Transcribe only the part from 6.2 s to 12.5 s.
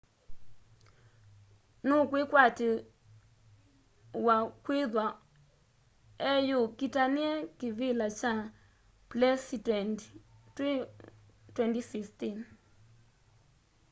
eyukitania kivila kya plesitendi twi 2016